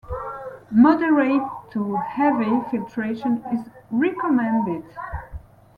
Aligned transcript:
Moderate 0.71 1.43
to 1.69 1.95
heavy 1.97 2.59
filtration 2.71 3.45
is 3.53 3.59
recommended. 3.91 4.83